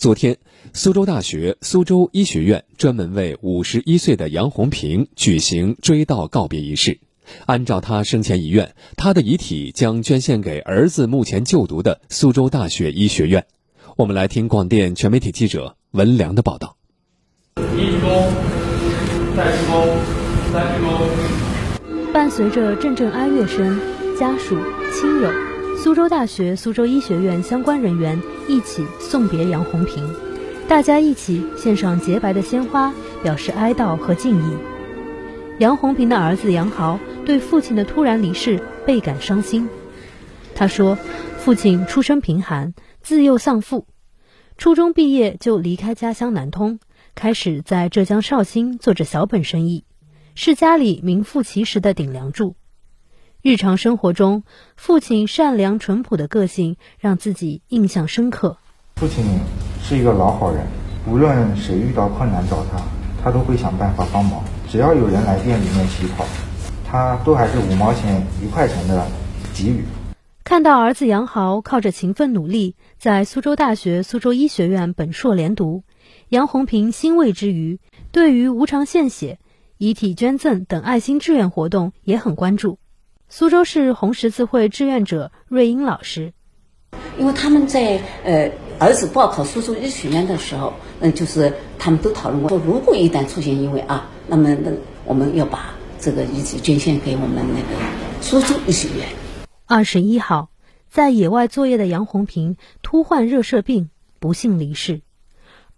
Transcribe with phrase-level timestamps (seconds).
[0.00, 0.38] 昨天，
[0.72, 7.00] 苏州大学苏州医学院专门为五十一岁的杨红平举行追悼告别仪式。
[7.44, 13.44] 按照他生前遗愿，他的遗体将捐献给儿子目前就读的苏州大学医学院。
[13.96, 16.78] 我们来听广电全媒体记者文良的报道。
[17.56, 18.30] 一鞠躬，
[19.36, 19.98] 再鞠躬，
[20.50, 22.12] 三鞠躬。
[22.14, 23.78] 伴随着阵阵哀乐声，
[24.18, 24.56] 家属、
[24.98, 25.30] 亲友、
[25.82, 30.14] 苏州大学、苏州医学院相关人员一起送别杨红平，
[30.68, 34.56] 大家一起献上洁白的鲜花，表示哀悼和敬意。
[35.58, 39.70] 杨红平的儿子杨豪对父亲的突然离世倍感伤心。
[40.54, 40.98] 他说
[41.40, 43.86] ：“父亲出身贫寒，自幼丧父，
[44.58, 46.78] 初中毕业就离开家乡南通，
[47.14, 49.84] 开始在浙江绍兴做着小本生意，
[50.34, 52.54] 是家里名副其实的顶梁柱。
[53.42, 54.42] 日常生活中，
[54.76, 58.58] 父亲善良淳朴的个性让自己印象深刻。
[58.96, 59.24] 父亲
[59.82, 60.66] 是一个老好人，
[61.08, 62.82] 无论谁遇到困难找他，
[63.24, 66.26] 他都会想办法帮忙。”只要有人来店里面乞讨，
[66.86, 69.06] 他都还是五毛钱、一块钱的
[69.54, 69.84] 给予。
[70.44, 75.82] 看到儿子杨豪靠着勤奋努力，在苏州大学、苏州医学院本硕连读，
[76.28, 77.80] 杨红平欣慰之余，
[78.12, 79.38] 对于无偿献血、
[79.78, 82.78] 遗体捐赠等爱心志愿活动也很关注。
[83.32, 86.32] 苏州市红十字会志愿者瑞英老师，
[87.16, 88.50] 因为他们在呃
[88.80, 94.10] 儿子报考苏州医学院的时候，嗯，就是他们都讨论过，说如果一旦出现意外啊。
[94.26, 94.72] 那么，那
[95.04, 97.80] 我们要把这个遗体捐献给我们那个
[98.20, 99.06] 苏州医学院。
[99.64, 100.50] 二十一号，
[100.88, 105.02] 在野外作业的杨红平突患热射病，不幸离世。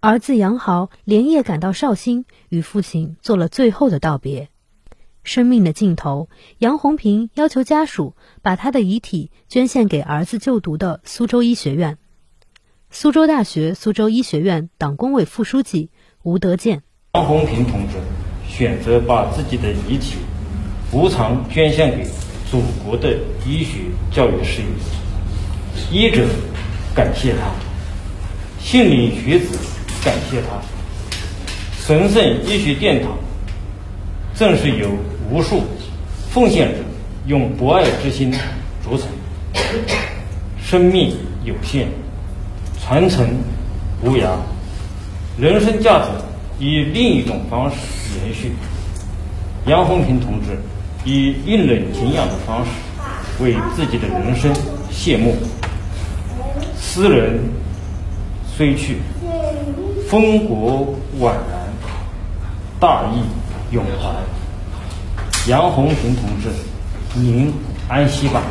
[0.00, 4.48] 儿子杨豪连夜赶到绍兴，与父亲做了最后的道别。
[5.24, 6.28] 生命的尽头，
[6.58, 11.98] 杨红平要求家属把他的遗体捐献给儿子就读的苏州医学院。
[12.90, 15.90] 苏州大学苏州医学院党工委副书记
[16.22, 16.82] 吴德建，
[17.14, 17.94] 杨红平同志。
[18.48, 20.16] 选择把自己的遗体
[20.92, 22.06] 无偿捐献给
[22.50, 23.16] 祖国的
[23.46, 23.78] 医学
[24.10, 24.60] 教育事
[25.90, 26.28] 业，医者
[26.94, 27.50] 感谢他，
[28.60, 29.56] 杏林学子
[30.04, 30.60] 感谢他，
[31.80, 33.16] 神圣医学殿堂
[34.34, 34.88] 正是由
[35.30, 35.62] 无数
[36.30, 36.78] 奉献者
[37.26, 38.32] 用博爱之心
[38.84, 39.06] 组成。
[40.62, 41.88] 生命有限，
[42.80, 43.28] 传承
[44.02, 44.30] 无涯，
[45.38, 46.06] 人生价值。
[46.58, 47.76] 以另一种方式
[48.24, 48.52] 延续。
[49.66, 50.56] 杨红平同志
[51.04, 52.70] 以令人敬仰的方式
[53.42, 54.54] 为自己的人生
[54.88, 55.34] 谢幕。
[56.76, 57.40] 斯人
[58.56, 58.98] 虽去，
[60.08, 61.42] 风骨宛然，
[62.78, 63.24] 大义
[63.72, 64.14] 永怀。
[65.50, 66.50] 杨红平同志，
[67.18, 67.52] 您
[67.88, 68.42] 安息吧。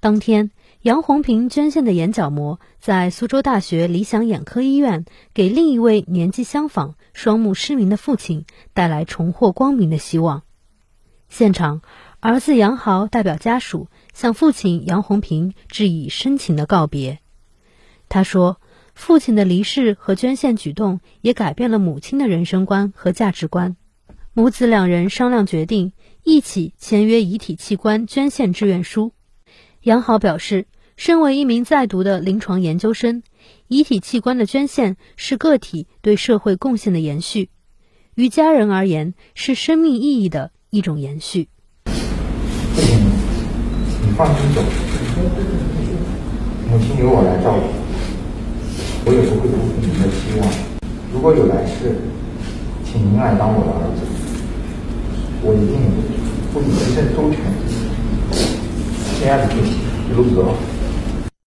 [0.00, 0.50] 当天。
[0.80, 10.42] 杨红平捐献的眼角膜，在苏州大学理想眼科医院，给另一位年纪相仿、双目失明的父亲带来重获光明的希望。
[11.28, 11.82] 现场，
[12.18, 17.20] 儿子杨豪代表家属向父亲杨红平致以深情的告别。
[18.08, 18.60] 他说
[18.92, 23.76] ：“父亲的离世和捐献举动，也改变了母亲的人生观和价值观。”
[24.34, 29.12] 母子两人商量决定，一起签约遗体器官捐献志愿书。
[29.82, 30.66] 杨豪表示。
[30.94, 33.22] 身为一名在读的临床研究生，
[33.66, 37.48] 遗体器官的捐献是个体对社会贡献的延续，
[38.14, 41.48] 于家人而言是生命意义的一种延续。
[41.86, 44.62] 父亲，你放心走，
[46.70, 47.64] 母亲由我来照顾，
[49.06, 50.46] 我也不会辜负您的期望。
[51.12, 51.96] 如果有来世，
[52.84, 54.04] 请您来当我的儿子，
[56.52, 57.40] 一定负你一生周全。
[59.18, 59.72] 这样的父亲，
[60.10, 60.54] 一路走。